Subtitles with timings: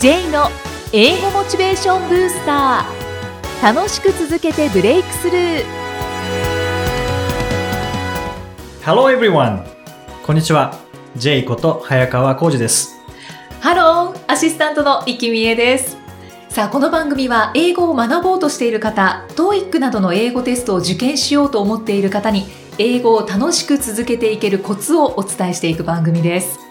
[0.00, 0.48] J の
[0.94, 5.64] 英語モチベーションブースター楽しく続けてブレイクスルー
[8.82, 9.62] Hello everyone!
[10.24, 10.74] こんにちは。
[11.16, 12.98] J こと早川浩二です。
[13.60, 15.98] ハローアシスタントの生きみえです
[16.48, 22.46] さあこの番組は英語を学ぼうとしている方 TOEIC などの英語テストを受験しようと思っている方に
[22.78, 26.69] 英語を楽しく続けていけるコツをお伝えしていく番組です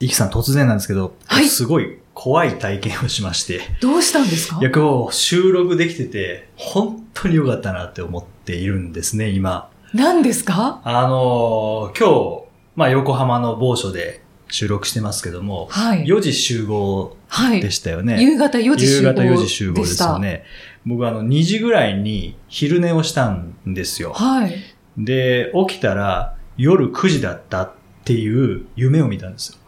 [0.00, 4.58] イキさん突然なんですけど、はいすごい怖い体験をしまして、どうしたんですか？
[4.60, 9.70] いや今日収録できてて、本当に良かったなって思っているんですね、今。
[9.94, 10.80] 何ですか？
[10.84, 12.44] あのー今日、
[12.76, 18.22] まあ横浜の某所で収録してますけども、はい4時集合はいでしたよね。
[18.22, 20.44] 夕方4時集合夕方4時集合ですよね。
[20.86, 24.12] 僕あの2時ぐらいに昼寝をしたんですよ。
[24.12, 24.54] はい
[24.96, 27.70] で、起きたら夜9時だったっ
[28.04, 29.58] ていう夢を見たんですよ。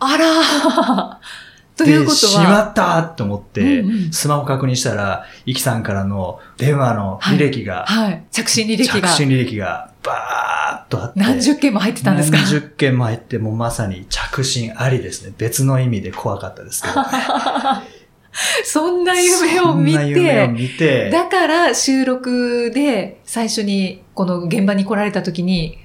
[0.00, 1.20] あら
[1.76, 12.38] ということで、しまはったと思って、スマホ確認したら、イキさんからの電話の履歴が、はい着信履歴が着信履歴がバーっとあって、何十件も入ってたんですか？
[12.38, 15.32] 何十件も入って、もうまさに着信ありですね。
[15.38, 16.94] 別の意味で怖かったですけど。
[18.64, 25.78] そんな夢を見て、見て、だから収録で最初にこの現場に来られた時に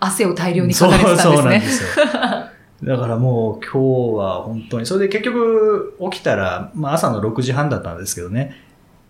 [0.00, 1.66] 汗を大量にかかれてたんですそうそうなんねで。
[1.66, 1.88] すよ。
[2.82, 8.56] だからもう今日は本当に、それで結局起きたら、まあ朝の6時半だったんですけどね。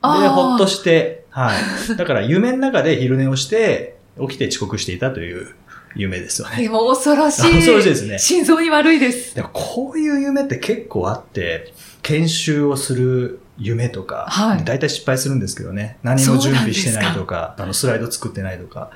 [0.03, 1.97] で、ほっとして、はい。
[1.97, 5.55] だから夢の中で昼寝をして、起きて遅刻していたという
[5.95, 6.57] 夢ですよね。
[6.57, 7.53] でも恐ろしい。
[7.53, 9.35] 恐ろしいですね心臓に悪いです。
[9.35, 15.99] でもこういう夢って結構あって、研修をする夢とか、はい大体失敗するんですけどね。
[16.03, 18.91] 何も準備してないとか、あのスライド作ってないとか、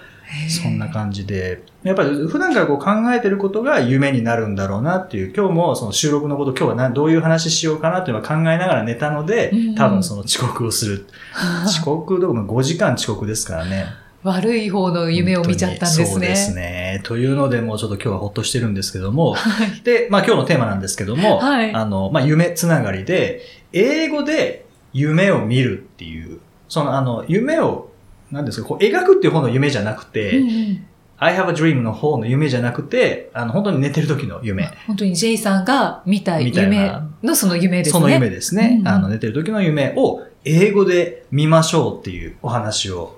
[0.48, 11.06] そんな感じで、やっぱり普段からこう考えてることが夢になるんだろうなっていう、今日もその収録のこと、今日は何どういう話しようかなっていうのを考えながら寝たので多分その遅刻をする。
[11.66, 13.86] 遅刻どころか5時間遅刻ですからね。
[14.24, 16.06] 悪い方の夢を見ちゃったんですね。
[16.06, 17.00] そうですね。
[17.04, 19.82] というので、もうちょっと今日はほっとしてるんですけども、はい。
[19.82, 23.42] で、まあ今日のテーマなんですけども、はいあの、まあ夢つながりで、
[23.74, 24.64] 英語で
[24.94, 27.90] 夢を見るっていう、そのあの、夢を、
[28.34, 30.86] なんですか、こう描くっていう方の夢じゃなくて、うんうん
[31.16, 34.68] I have a dream の方の夢じゃなくて、あの、本当に寝てる時の夢。
[34.86, 37.92] 本当に J さんが見た夢なのその夢ですね。
[37.92, 43.16] その夢ですね、うんうんあの、寝てる時の夢を英語で見ましょうっていうお話を。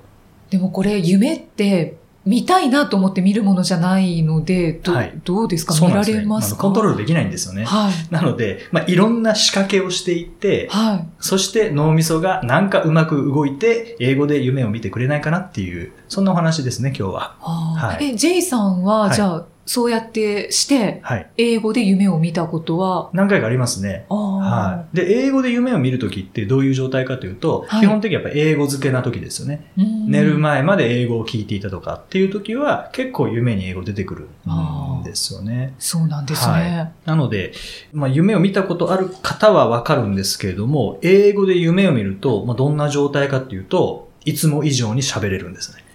[0.50, 1.96] でもこれ夢って
[2.26, 5.74] 見たいなと思って見るものじゃないので、ど,、はいどうですか？
[5.80, 6.60] 見られますか？
[6.62, 7.64] コントロールできないんですよね。
[7.64, 8.12] はい。
[8.12, 11.08] なので、まあ、いろんな仕掛けをしていって、はい。
[11.20, 17.20] そして脳みそがなんかうまく動いて、英語で夢を見てくれないかなっていう、そんなお話ですね、今日は。
[17.20, 21.30] はあはいえ、J さんは、はいじゃあ、そうやってして、はい。
[21.36, 24.06] 英語で夢を見たことは、何回かありますね。
[24.08, 24.96] はい。
[24.96, 29.70] で、英語で夢を見るときってどういう状態かというと、はい基本的にやっぱ英語付けな時ですよね。
[29.76, 35.74] うん寝る前まで英語を聞いていたとかっていう時は、結構夢に英語出てくるんですよね。
[35.78, 36.52] そうなんですね。
[36.52, 37.52] はいなので、
[37.92, 45.85] まあ、夢を見たことある方はわかるんですけれども、英語で夢を見ると、まあ、どんな状態かっていうと、いつも以上に喋れるんですね。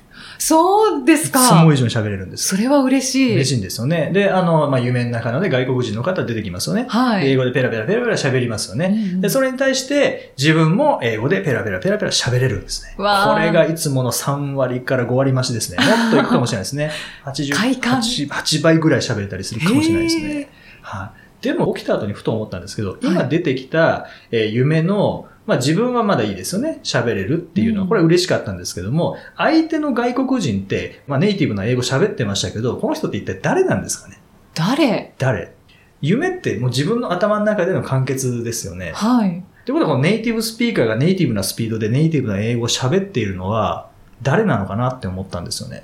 [0.42, 1.72] そうでいつすかも。
[1.72, 2.48] 以上に喋れるんです。
[2.48, 3.36] それは嬉しい。
[3.36, 4.10] 嬉しいんですよね。
[4.12, 6.88] で、あの、まあ、夢の中なので外国人の方出てきますよね。
[6.90, 7.26] はい。
[7.26, 8.88] で英語でペラペラペラペラ喋りますよね。
[9.14, 12.96] うんで、それに対して自分も英語でペラペラペラペラ喋れるんですね。
[12.98, 15.78] こわーれがいつもの3割から5割増しですね。
[15.78, 16.92] もっといくかもしれないですね。
[17.26, 20.50] 80、快感8 8倍ぐらい喋れたりするかもしれないですね。
[20.82, 21.21] はい。
[21.42, 26.80] でも起きた後にふと思ったんですけど、今出てきた、えー夢の、まあ自分はまだいいですよね。
[26.84, 34.20] 喋れるっていうのは、うんこれ嬉しかったんですけども、相手の外国人って、まあネイティブな英語喋ってましたけど、この人って一体誰なんですかね？
[34.54, 35.14] 誰？
[35.18, 35.54] 誰？
[36.02, 38.92] 夢ってもう自分の頭の中での完結ですよね。
[38.94, 39.40] はい。
[39.40, 43.90] ってことは、このネイティブスピーカーがネイティブなスピードでネイティブな英語を喋っているのは、
[44.22, 45.84] 誰なのかなって思ったんですよね。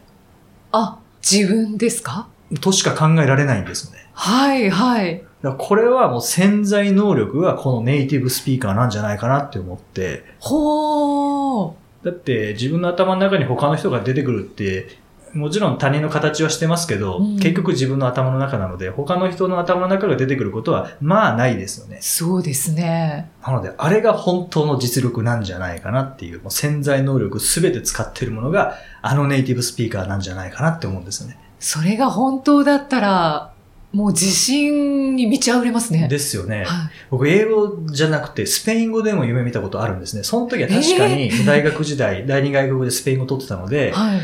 [0.72, 2.28] あ、自分ですか？
[2.62, 4.10] としか考えられないんですよね。
[4.14, 5.24] はい、はい。
[5.58, 11.74] これはもう潜在能力がこのネイティブスピーカーなんじゃないかなって思って、ほー。
[12.04, 14.98] だって自分の頭の中に他の人が出てくるって、
[15.34, 22.00] もちろん他人の形はしてますけど、うん結局自分の頭の中なので、他の人の頭の中が出てくることは、まあないですよね。
[22.02, 23.30] そうですね。
[23.46, 31.38] なので、あれが本当の実力なんじゃないかなっていう、もう潜在能力すべて使ってるものが、あのネイティブスピーカーなんじゃないかなって思うんですよね。
[31.60, 33.54] それが本当だったら、
[33.94, 36.08] もう自信に満ち溢れますね。
[36.08, 36.66] ですよね。
[36.66, 36.92] はい。
[37.10, 40.24] 僕、英語じゃなくて、スペイン語でも夢見たことあるんですね。
[40.24, 44.20] その時は確かに、大学時代、第二外国語でスペイン語取ってたので、 はい。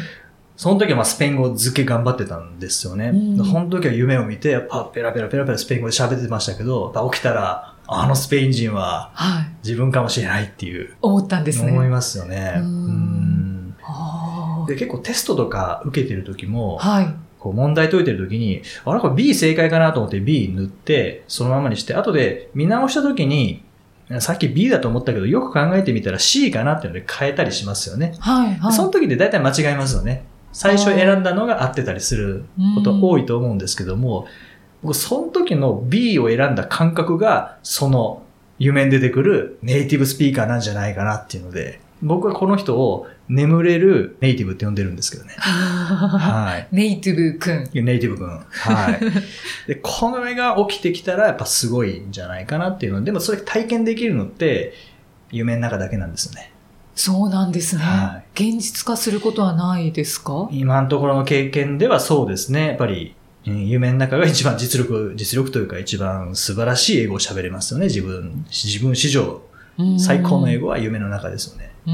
[0.56, 3.08] その時はまあスペイン語漬け頑張ってたんですよね。
[3.08, 9.46] うんその時は夢を見て、やっぱペラペラペラペラスペイン語で喋ってましたけど、起きたら、あのスペイン人ははい。
[9.64, 11.72] 自分かもしれないっていう、思ったんですね。
[11.72, 12.54] 思いますよね。
[12.58, 13.14] うん
[14.68, 17.16] で結構テストとか受けてる時も、ーはい。
[17.44, 23.66] こう問題解いてる時に、あれこれ B 正解かなと思って B 塗って、そのままにして、後で見直した時に、
[24.20, 28.16] さっき B だと思ったけど、よく考えてみたら C かなっていうので変えたりしますよね。
[28.20, 28.54] はい。
[28.56, 28.72] はい。
[28.72, 30.24] その時で大体間違いますよね。
[30.54, 32.46] 最初選んだのが合ってたりする
[32.76, 34.28] こと多いと思うんですけども、
[34.84, 38.24] 僕その時の B を選んだ感覚が、その
[38.58, 45.34] 夢に出てくるネイティブスピーカーなんじゃないかなっていうので、僕はこの人を眠れるネイティブって呼んでるんですけどね。
[45.38, 46.68] はい。
[46.76, 47.70] ネイティブくん。
[47.74, 48.28] ネイティブ君。
[48.28, 49.00] はい。
[49.68, 54.74] で、この目が起きてきたらやっぱすごいんじゃないかなっていうので、でもそれ体験できるのって
[55.32, 56.52] 夢の中だけなんですよね。
[56.96, 60.48] そうなんですね、は現実化することはないですか？
[60.52, 62.68] 今のところの経験ではそうですね。
[62.68, 63.16] やっぱり、
[63.48, 67.88] うん夢の中が一番実力、実力というか一番素晴らしい英語を喋れますよね。
[67.88, 69.42] 自分、自分史上
[70.00, 70.64] 最高の英語。
[70.64, 71.72] 語は夢の中ですよね。
[71.86, 71.94] うー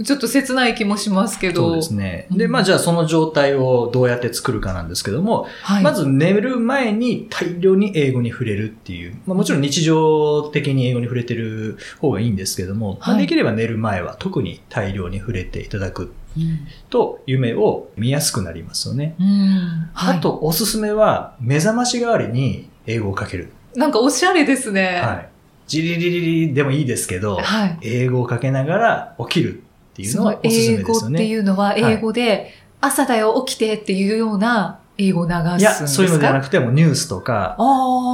[0.00, 0.04] ん。
[0.04, 1.68] ちょっと切ない気もしますけど。
[1.68, 2.26] そうですね。
[2.30, 5.82] うんで、まあじゃあその状態をどうやって作るかなんですけども、はい。
[5.82, 9.14] まず寝る前に大量に英語に触れるっていう。
[9.26, 16.66] まあ、もちろん日常的に英語に触れてる方がいいんですけども、まあはいできれば寝る前は特に大量に触れていただくうん。
[16.88, 19.14] と夢を見やすくなりますよね。
[19.18, 19.90] うん。
[19.92, 23.50] はいあ、とおすすめは目覚まし代わりに英語をかける。
[23.74, 25.00] なんかおしゃれですね。
[25.02, 25.28] はい。
[25.68, 27.78] ジリリリリでもいいですけど、はい。
[27.82, 31.26] 英語をかけながら起きるっていうそののはおすすめ英語ってですよね。
[31.26, 35.58] いうのは英語で、朝だよ起きてっていうような英語を流すんですか？
[35.58, 37.56] いや、そういうのじゃなくくてもニュースとか。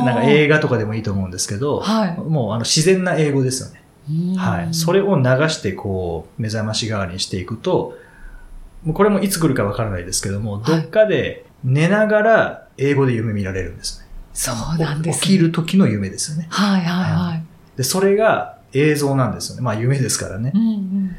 [0.05, 3.83] なんか映画とかでもいいと思うんですけど、はいもうあの自然な英語ですよね。
[4.11, 4.75] うんはい。
[4.75, 7.97] それを流して、こう、目覚まし代わりにしていくと、
[8.83, 14.04] もうこれもいつ来るかわからないですけども、いどっかで寝ながら英語で夢見られるんですね。
[14.35, 15.23] そうなんです、ね。
[15.23, 16.49] 起きる時の夢ですよね。
[16.51, 17.45] はいはいはい。
[17.77, 19.63] で、それが映像なんですよね。
[19.63, 20.59] まあ夢ですからねう。
[20.59, 21.17] ん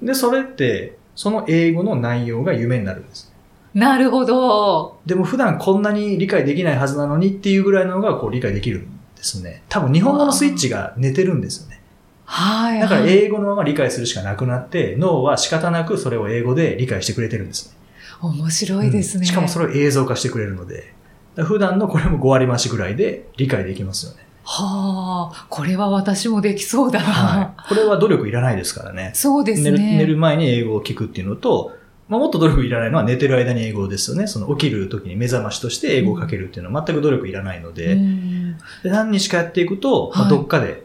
[0.00, 3.32] で、それって、その英語の内容が夢になるんです。
[3.74, 3.80] うん。
[3.80, 5.00] なるほど。
[5.04, 8.82] でも普段こんなに理解できないはずなのにっていうぐらいのがこう理解できるん
[9.16, 9.64] ですね。
[9.68, 11.80] 多分日本語のスイッチが寝てるんですよね。
[12.24, 12.80] はいはい。
[12.80, 17.74] だから英語のまま理解するしかなくなって、脳は仕方なくそれを英語で理解してくれてるんですね。
[18.22, 19.22] 面白いですね。
[19.22, 20.94] うんしかもそれを映像化してくれるので、
[21.36, 24.18] 普段のこれも5割増しぐらいで理解できますよね。
[24.44, 27.06] はあ、これは私もできそうだな。
[27.06, 27.68] はい。
[27.68, 29.12] これは努力いらないですからね。
[29.14, 29.70] そうですね。
[29.70, 31.72] 寝る寝る前に英語を聞くっていうのと、
[32.08, 34.26] まあ、もっと努力いらないのは寝てる間に英語ですよね。
[34.26, 40.84] その起きる時に目覚ましとして英語をかけるっていうのは全く努力いらないので、うんで何日かやっていくと、まあはいどっかで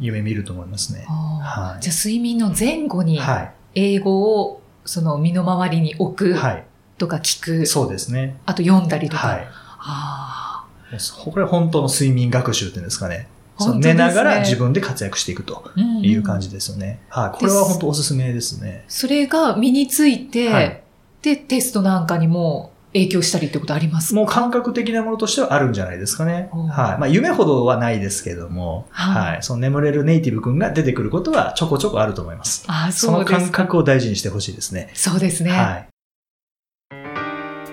[0.00, 1.04] 夢見ると思いますね。
[1.08, 6.32] ああはいじゃあ睡眠の前後には英語をその身の回りに置い。
[6.32, 6.64] くはい。
[6.98, 8.38] とか聞く、そうですね。
[8.46, 9.38] あと読んだりとか。
[9.86, 10.96] はい。
[10.96, 13.28] あこれは本当の睡眠学習っていうんですかね。
[13.58, 15.70] その本当ですね寝ながら自分で活躍していくと
[16.02, 17.00] いう感じですよね。
[17.08, 17.38] はい。
[17.38, 18.84] これは本当おすすめですね。
[18.88, 20.82] それが身について、はい
[21.22, 24.20] で、テストなんかにも影響したりってことありますか？
[24.20, 26.50] もう感覚的なものとしてはあるんじゃないですかね。
[26.52, 26.98] はい。
[26.98, 29.42] まあ夢ほどはないですけども、はいはい。
[29.42, 32.64] その眠れるネイティブ君が出てくることはちょこちょこあると思います。
[32.68, 33.56] ああ、そのそうですか。
[33.56, 34.90] 感覚を大事にしてほしいですね。
[34.94, 35.50] そうですね。
[35.50, 35.88] はい。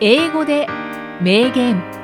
[0.01, 0.67] 英語で
[1.21, 2.02] 名言。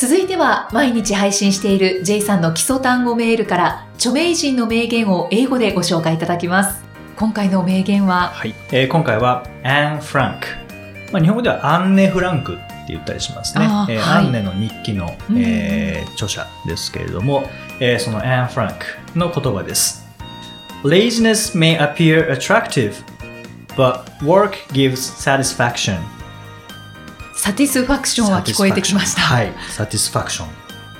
[0.00, 6.82] 続いては毎日配信している J さんの基礎単語メールから著名人の名言を英語でご紹介いただきます。
[7.16, 8.54] 今回の名言は、はい。
[8.72, 10.46] えー今回は、アン・フランク。
[11.12, 13.66] まあ、日本語ではアンネ・フランクって言ったりしますね。
[13.90, 17.44] えーはいアンネの日記の、うんえー著者ですけれども、
[17.78, 18.74] えーそのアン・フラン
[19.12, 20.08] クの言葉です。
[20.82, 22.94] Laziness may appear attractive,
[23.76, 25.98] but work gives satisfaction.
[27.40, 29.22] サティスファクションは聞こえてきました。
[29.22, 29.54] はい。
[29.70, 30.44] satisfaction。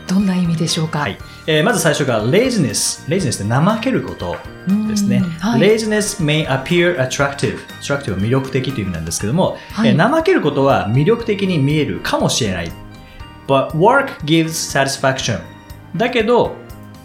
[0.09, 1.19] どんな意味でしょうか、はい。
[1.47, 3.07] えーまず最初が laziness。
[3.09, 4.39] laziness って怠けること
[4.89, 5.29] ですねうん。
[5.33, 5.61] はい。
[5.61, 7.59] laziness may appear attractive.
[7.83, 12.73] attractive は魅力的という意味なんですけども、はいえー怠けることは魅力的に見えるかもしれない。
[13.47, 15.41] but work gives satisfaction.
[15.95, 16.57] だけど、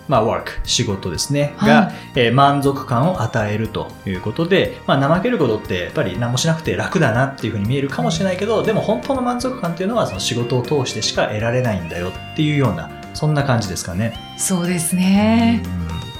[0.07, 1.55] まあ work、仕事ですね。
[1.59, 14.13] が、はいえー満足感を与えるということで、まあ怠けることってやっぱり何もしなくて楽だなっていうふうに見えるかもしれないけど、でも本当の満足感っていうのはその仕事を通してしか得られないんだよっていうような、そんな感じですかね。
[14.37, 15.63] そうですね。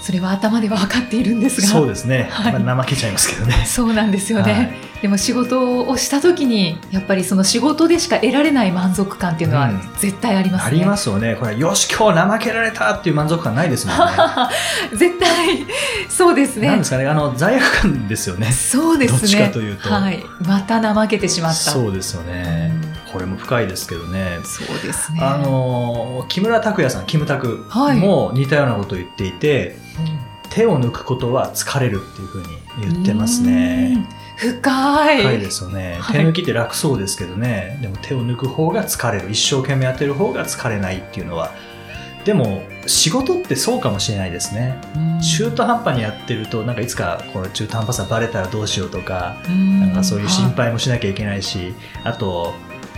[0.06, 1.68] それは頭では分かっているんですが。
[1.68, 2.28] そうですね。
[2.30, 3.66] はいまあ、怠けちゃいますけどね。
[3.66, 4.54] そうなんですよね。
[4.54, 10.80] はいでも仕事をした時に、やっぱりその仕事でしか得られない満足感っていうのはうん絶対ありますあね。
[10.80, 11.36] りますよね。
[11.36, 14.04] これ、よし、今日怠けられたっていう満足感ないですもんね。
[14.98, 15.66] 絶対、
[16.10, 16.86] そうですねなんで。
[16.86, 17.06] すかね。
[17.06, 18.52] あの、罪悪感ですよね。
[18.52, 19.20] そうですね。
[19.20, 20.24] どっちかというとはい。
[20.42, 21.56] また怠けてしまった。
[21.56, 22.72] そうですよね。
[22.82, 24.40] うんこれも深いですけどね。
[24.44, 25.20] そうですね。
[25.22, 29.85] あの、木村拓哉さん、キムタクはいも似たようなことを言っていて、うん
[30.50, 32.48] 手を抜くことは疲れるっていうふうに
[32.82, 33.94] 言ってますね。
[33.96, 34.08] うん。
[34.38, 35.22] 深い。
[35.22, 35.98] 深いですよね。
[36.00, 37.78] はい手抜きって楽そうですけどね。
[37.82, 39.30] でも手を抜く方が疲れる。
[39.32, 41.52] 一生懸命やってる方が疲れないっていうのは。
[42.26, 44.82] でも、仕事ってそうかもしれないですね。
[44.96, 51.74] うん中途半端にやってると、なんかいつかこの中途半端さバレたらどうしようとか、うんなんかそういう心配もしなきゃいけないし、
[52.04, 52.54] あと、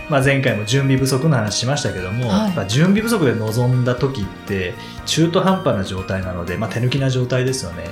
[0.08, 4.74] まあ、前回も準備不足の話しましたけども、はい準備不足で臨んだ時って
[5.06, 7.84] 中途半端な状態なので、まあ、手抜きな状態ですよね。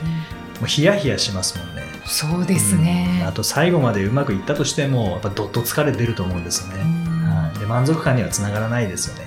[0.60, 1.82] もうヒヤヒヤしますもんね。
[2.06, 3.18] そうですね。
[3.20, 6.82] うんあと最後までうまくいったとしても、やっぱどっと疲れ出ると思うんですよね。
[6.82, 9.26] うんはい、で満足感にはつながらないですよね。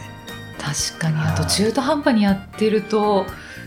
[0.57, 1.17] 確かに。
[1.17, 3.25] はいあと中途半端にやってると、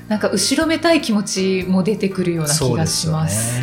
[0.09, 3.61] なんか後ろめたい気持ちも出てくるような気がします。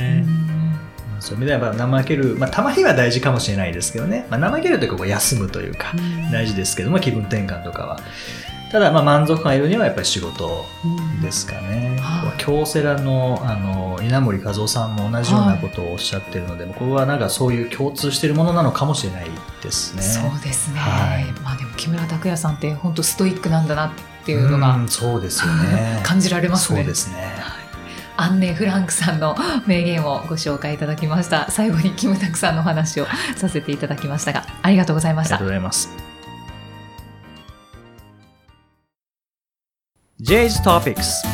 [1.20, 1.38] そう。
[1.38, 5.94] いう意味では怠ける、まあ、たまには大事かもしれないですけどね、まあ、怠けるというかこう休むというか
[6.32, 8.00] 大事ですけども気分転換とかは。
[8.72, 11.22] ただまあ満足感を得るにはやっぱり仕事うん。
[11.22, 19.28] ですかね、はい京セラのあの稲森和夫さんも同じようなことをおっしゃってるので、これはなんかそういう共通しているものなのかもしれない
[19.62, 20.02] ですね。
[20.02, 20.80] そうですね。
[20.80, 21.26] はい。
[21.42, 23.92] まあでも木村拓哉さんって本当ストイックなんだなっ
[24.26, 26.02] ていうのがんそうですよね。
[26.06, 26.80] 感じられますね。
[26.80, 27.38] そうですね
[28.22, 29.34] アンネ・フランクさんの
[29.66, 31.50] 名言をご紹介いただきました。
[31.50, 33.06] 最後にキムタクさんのお話を
[33.38, 35.48] させていただきましたが、ありがとうございましたありがとう。
[35.48, 35.90] ございます。
[40.20, 41.26] J's Topics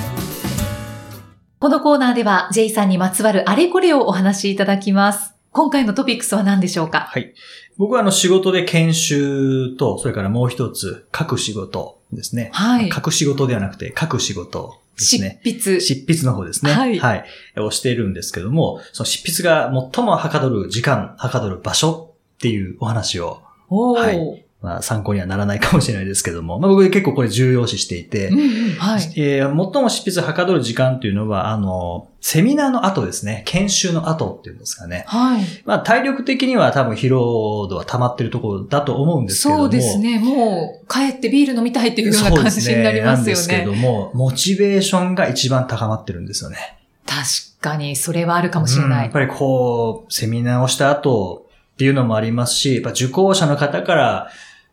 [1.58, 5.34] このコーナーでは J さんにまつわるあれこれをお話しいただきます。
[5.50, 7.08] 今回のトピックスは何でしょうか？
[7.10, 7.34] はい。
[7.78, 12.52] 僕はあの仕事で研修と、それからもう一つ、書く仕事ですね。
[12.54, 15.42] はい書く仕事ではなくて、書く仕事です執ね。
[15.44, 15.80] 筆。
[15.80, 16.72] 執筆の方ですね。
[16.72, 17.26] はいはい。
[17.60, 29.14] をしているんですけども、その執筆が最もはかどる時間、はかどる場所っていうお話を、はいまあ参考にはならないかもしれないですけども、まあ僕結構これ重要視していて、うんうんはい。
[29.16, 33.44] えー最も執筆はかどる時間っていうのは、あの、セミナーの後ですね。
[33.46, 35.06] 研修の後っていうんですかね。
[35.08, 35.44] はい。
[35.66, 39.62] まあ体力的には多分疲労度は溜まってるところだと思うんですけども。
[39.64, 40.20] そうですね。
[40.20, 43.58] もう、帰ってビール飲みたいっていうような感じになりますよそうですね。
[43.58, 43.90] なんですけね。
[43.92, 46.58] ども、モチベーションが一番高まってるんですよね。
[47.06, 47.22] 確
[47.62, 49.12] かに、それはあるかもしれないうんやっ。
[49.12, 51.45] ぱりこう、セミナーをした後
[51.76, 54.30] っていうのもありますし、やっぱ受講者の方から、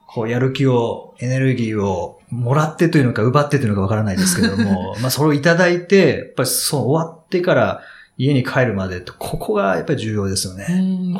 [0.06, 7.80] こう、やる気を、エネルギーをもらってというのか奪ってというのかわからないですけども、 まあそれをいただいて、やっぱりそう、終わってから
[8.18, 10.66] 家に帰るまでと、ここがやっぱり重要ですよね。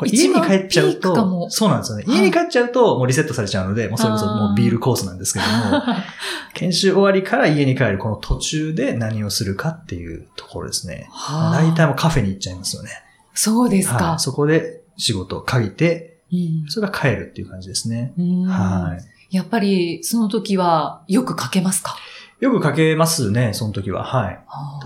[0.05, 2.03] 家に帰っちゃうとも、そうなんですよね。
[2.07, 5.81] はい家に帰っちゃうと、もうリセットされちゃうので、もうそれこそもうビールコースなんですけども、
[6.53, 11.07] 研修終わりから家に帰るこの途中で何をするかっていうところですね。
[11.11, 12.91] はあ大体もうカフェに行っちゃいますよね。
[13.33, 14.19] そうですかはい。
[14.19, 18.13] そこで仕事を書いて、うんそれが帰るっていう感じですね。
[18.17, 18.97] うんは
[19.29, 19.35] い。
[19.35, 21.95] やっぱり、その時は、よく書けますか？
[22.39, 24.03] よく書けますね、その時は。
[24.03, 24.39] はい。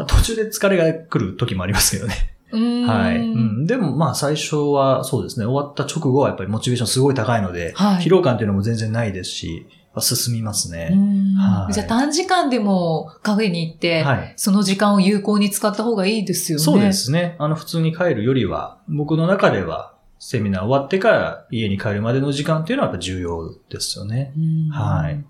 [0.07, 2.13] 途中で疲れが来る時もありますけどね。
[2.51, 3.17] うん はい。
[3.17, 10.89] うん、でもまあ最初はそうですね、終わった直後はやっぱりモチベーションすごい高いので、はい疲労感っていうのも全然ないですし、まあ進みますうね。
[10.89, 14.33] んはいじゃあ短時間でもカフェに行って、はい。
[14.37, 16.63] その時間を有効に使った方がいいですよね。
[16.63, 16.93] そうで。
[16.93, 17.35] すね。
[17.39, 24.33] あの普通に帰るよりは、僕の中ではセミナー終わってから家に帰るまでの時間っていうのはやっぱ重要ですよね。
[24.71, 25.23] はい。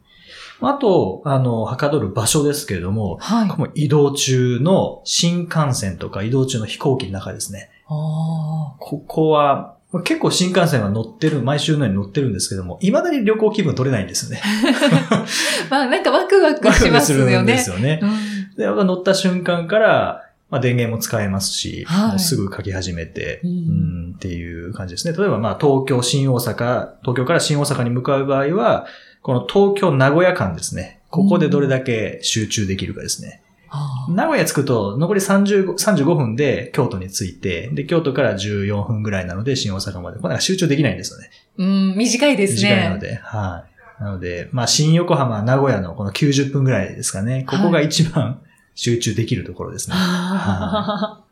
[0.60, 3.50] あと、あの、はかどる場所ですけれども、はい。
[3.50, 7.70] こ移動中の新幹線とか移動中の飛行機の中ですね。
[7.88, 14.42] あここは、結構新幹線は乗ってる、毎週のように乗ってるんですけども、未だに旅行気分取れないんですよね。
[14.44, 17.58] ー まあ、なんかワクワクしますよねワクワクするんで。
[17.58, 18.00] すよね。
[18.02, 25.18] うんで、やっぱ乗った瞬間から、まあ、電源も使えますし、はいすぐ書き始めて、ううんん、っていう感じですね。
[25.18, 28.88] 例えば、まあ、東京、新大阪、東京から新大阪に向かう場合は、
[29.22, 31.02] この東京、名古屋間ですね。
[31.10, 33.42] ここでどれだけ集中できるかですね。
[33.70, 40.18] あー名古屋着くと、残り30 35分で京都に着いて、で、京都から14分ぐらいなので、新大阪まで。
[40.20, 41.30] これなんか集中できないんですよね。
[41.58, 42.70] うん、短いですね。
[42.70, 43.66] 短いので、は
[44.00, 44.04] い。
[44.04, 47.46] なので、まあ、新横浜、名古屋のこの90分ぐらいですかね。
[47.50, 48.40] ここが一番
[48.78, 49.98] 集中できるところですね。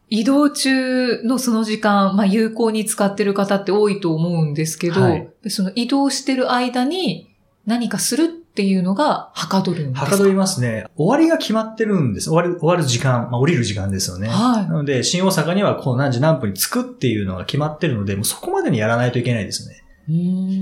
[0.10, 7.34] 移動中のその時間、まあ、有効に使ってる方って多いと思うんですけど、はいその移動してる間に
[7.66, 10.06] 何かするっっていうのがはかどるんですか？
[10.06, 10.86] はかどりますね。
[10.96, 12.30] 終わりが決まってるんです。
[12.30, 14.30] 終わる、終わる時間、まあ、降りる時間ですよね。
[14.30, 19.84] はいなので、新大阪にはこう何時何分に着くっていうのが決まってるので、もうそこまでにやらないといけないですね。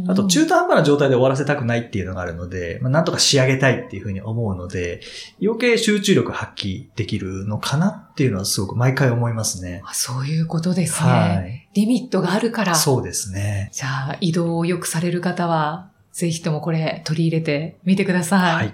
[0.08, 5.02] あと、中途半端な状態で終わらせたくないっていうのがあるので、まあ、なんとか仕上げたいっていうふうに思うので、
[5.42, 9.82] 余計集中力発揮できるのかなっていうのはすごく毎回思いますね。
[9.86, 11.10] あそういうことですね。
[11.10, 11.70] はい。
[11.74, 12.76] リミットがあるから。
[12.76, 13.70] そうですね。
[13.74, 18.56] じゃあ、移動をよくされる方は、ぜひともこれ取り入れてみてください。
[18.56, 18.74] はい。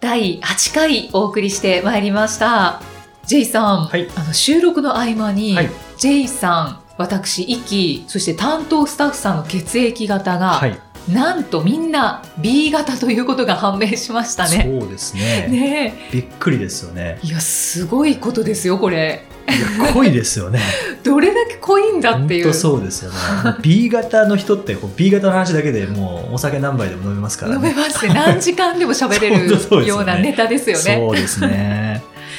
[0.00, 2.95] 第8回お送りしてまいりました。
[3.26, 10.78] J さん、はいあの収録の合間に、はい J さん、私、イキ、そして担当スタッフさんの血液型が、はい。
[11.10, 14.68] なんとみんな B 型ということが判明しましたね。
[14.80, 15.46] そうですね。
[15.48, 17.20] ねびっくりですよね。
[17.22, 19.24] えいや、すごいことですよ、これ。
[19.48, 20.60] いや、濃いですよね。
[21.04, 22.44] どれだけ濃いんだっていう。
[22.44, 23.16] 本当そうですよね。
[23.62, 27.68] B 型の人ってこう B 型の話だけでもうお酒何杯でも飲めますからね。
[27.68, 28.12] 飲めますね。
[28.12, 29.48] 何時間でも喋れる
[29.86, 30.96] ようなネタですよね。
[30.98, 31.85] そうですね。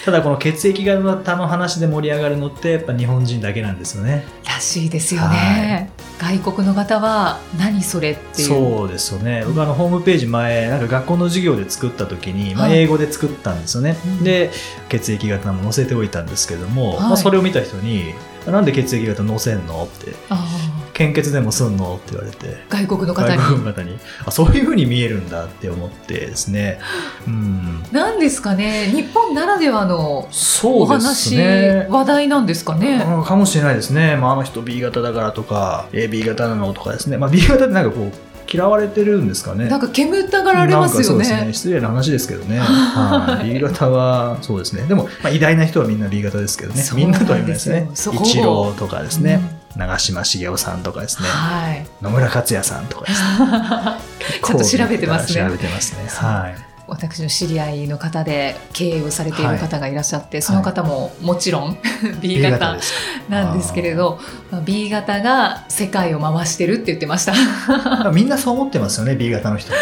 [0.08, 4.26] ただこの血液型の話で盛り上がるのってやっぱ日本人だけなんですよね。
[4.46, 5.92] らしいですよね。
[6.18, 8.48] 外国の方は何それっていう。
[8.48, 9.44] そうですよね。
[9.46, 13.98] 僕あのホームページ前、なんか学校の授業で作った時に、まあはい英語で作ったんですよね。
[14.06, 14.50] うんで、
[14.88, 18.14] 血液型も載せておいたんですけども、はいまあそれを見た人に、
[18.46, 20.48] なんで血液型載せんのって、あ
[20.98, 22.58] 献血でもすんのって言われて。
[22.72, 23.38] あ外国の方に。
[23.38, 26.80] 外国の方にあそういう風に見えるんだって思ってですね。
[27.28, 27.84] うん。
[27.92, 30.28] 何ですかね日本ならではの
[30.64, 31.86] お話、ね。
[31.92, 33.06] 話題なんですかね。
[33.08, 34.16] うんかもしれないですね。
[34.16, 37.18] まあ、あの人 B 型だからとか、AB 型なのとかですね。
[37.18, 38.12] まあ、B 型ってなんかこう、
[38.52, 39.68] 嫌われてるんですかね。
[39.70, 41.54] なんか煙たがられますよなんかそうですねね。。
[41.54, 42.58] 失礼な話ですけどね。
[42.58, 44.82] はい B 型は、そうですね。
[44.88, 46.84] でも、まあ、偉大な人はみんな B 型ですけどね。
[46.96, 47.90] みんなとは言わないですねなん。
[47.92, 49.40] ですよそう一郎とかですね。
[49.52, 51.28] うん長嶋茂雄さんとかですね。
[51.28, 51.88] はい。
[52.02, 53.28] 野村克也さんとかですね。
[54.44, 56.08] ちょっと調べてますね調べてますね。
[56.10, 56.56] はい。
[56.88, 61.78] 私の知り合いの方で経営をされている方がいらっしゃって、その方ももちろん
[62.22, 62.98] B 型ですか。
[63.30, 64.20] なんですけれど、
[64.52, 67.34] まあ B 型が世界を回してるって言ってました。
[68.12, 69.80] みんなそう思ってますよね、B 型の人は。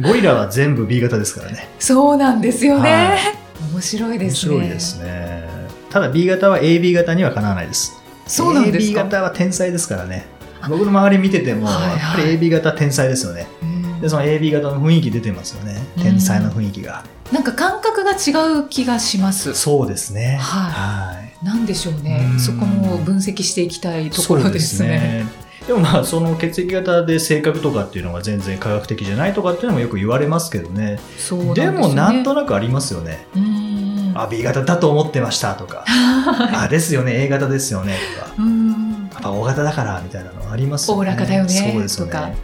[0.00, 1.68] ゴリラは全部 B 型ですからね。
[1.78, 2.92] そうなんですよね。
[2.92, 4.52] はい面白いで面すね。
[4.54, 5.48] 白いですね。
[5.90, 8.02] ただ B 型は AB 型にはかなわないです。
[8.26, 9.04] そうなんです AB か。
[9.04, 10.26] 型は天才ですからね。
[10.68, 13.46] 僕の周り見てても、はいはいやっぱり AB 型天才ですよね。
[13.62, 15.80] うんで、その AB 型の雰囲気出てますよね。
[15.96, 17.04] 天才の雰囲気が。
[17.32, 19.54] なんか感覚が違う気がします。
[19.54, 20.38] そうですね。
[20.40, 21.44] はいはい。
[21.44, 22.36] なんでしょうねう。
[22.36, 25.26] んそこも分析していきたいところですね。
[25.66, 30.98] でもまあその血液型で性格とかっていうのが全然科学的じゃないとかっていうのもよく言われますけどね。
[31.30, 31.54] ね。
[31.54, 33.26] でもなんとなくありますよね。
[33.34, 33.85] うん。
[34.22, 39.08] あ、B 型だと思ってましたとか、あ、ですよね、A 型ですよねとか、うん。
[39.12, 41.14] やっぱ O 型だからみたいなのありますよね。
[41.16, 42.36] かだよねそうですよね。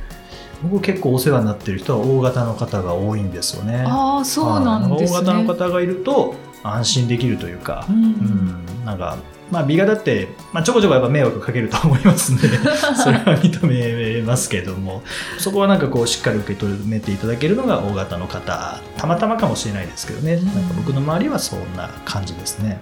[0.63, 3.85] 僕結構お世話になってる人は O 型の方が多いんですよね。
[3.87, 5.19] ああ、そうなんですね。
[5.19, 7.93] はい O 型の方がいると安心できるというか、う。
[7.93, 9.19] うんん、なんか、
[9.51, 12.49] まあ B 型って、まあちょこちょこやっぱ迷惑かけると思いますんで、
[12.97, 15.03] それは認めますけども、
[15.39, 22.81] そこはなんかこうしっかり受け止めていただけるのが O 型の方、たまたまかもしれないですけどね、うんなんか僕の周りはそんな感じですね。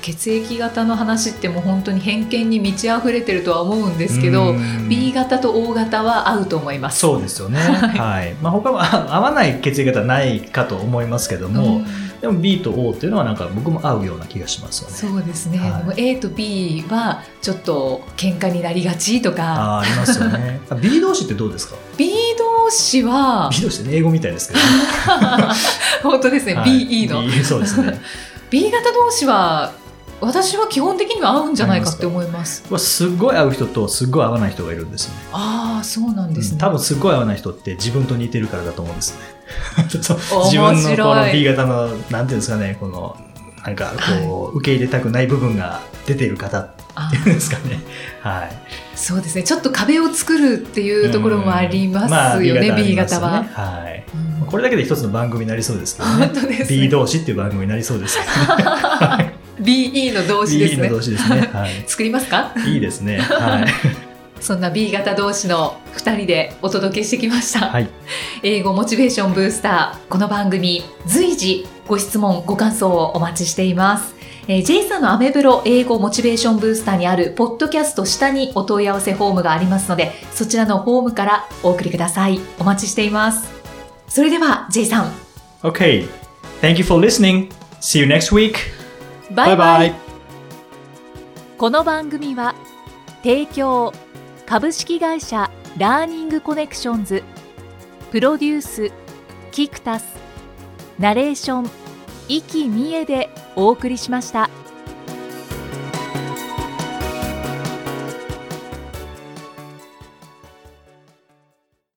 [0.00, 7.00] 血液型の話ってもう本当に偏見に満ち溢れてるとは思うんですけど、うん B 型と O 型は合うと思います。
[7.00, 7.58] そうですよね。
[7.58, 8.34] はいはい。
[8.42, 11.86] まあ他は合わない血液型はないかと思いますけども、うん
[12.22, 14.94] でも B と O っていうのはなんか僕も合うような気がしますよね。
[14.94, 20.60] そうですね、はいでも A と B はちょっと喧嘩になりがちとかあーありますよね。
[20.80, 24.64] B 同士ってどうですか？B 同士は ?B 同士ってね英語みたいですけど、ね。
[26.04, 28.00] 本当ですね、はい BE のそうですね。
[28.50, 29.72] B 型同士は
[30.22, 35.20] 私は基本的には合うんじゃないかって思いますはすっごい合う人とすっごい合わない人がいるんですよね。
[35.32, 39.20] ああそうなんですね、うん多分すっごい合わない人って自分と似てるからだと思うんですね。
[39.90, 43.16] 自分のこの B 型の、なんていうんですかね、この、
[43.66, 43.92] なんか
[44.26, 47.80] こう、受け入れたくない部分が出ている方っあていうんですかね。
[48.20, 48.52] はい。
[48.94, 54.04] そうですねちょっと壁を作るっていうところもありますまあよね、B B 型型は、ねはい。
[54.14, 56.30] うんこれだけで一つの番組になりそうですけど本ね。
[56.34, 58.66] 当です B ね同士っていう番組になりそうですけど
[59.16, 59.31] ね。
[59.62, 61.48] BE の同士ですね同士ですね。
[61.52, 61.84] はい。
[61.86, 62.52] 作りますか？
[62.66, 63.18] いいですね。
[63.30, 63.66] はい。
[64.40, 67.88] そんな B 型同士の2人でお届けしてきました、はい。
[68.42, 74.14] 英語モチベーションブースターこの番組随時ご質問ご感想をお待ちしています
[74.48, 83.48] えー、J さんのアメブロ英語モチベーションブースターにあるポッドキャスト下にお問い合わせフォームがありますのでそちらのフォームからお送りくださいお待ちしています
[84.08, 85.12] それでは J さん
[85.62, 86.08] Okay.
[86.60, 87.52] Thank you for listening.
[87.80, 88.81] See you next week.
[89.34, 89.94] バイバイ.
[91.56, 92.54] この番組は
[93.22, 93.94] 提供
[94.44, 97.22] 株式会社ラーニングコネクションズ
[98.10, 98.92] プロデュース
[99.50, 100.18] キクタス
[100.98, 101.70] ナレーション
[102.28, 104.50] 生きみえでお送りしました。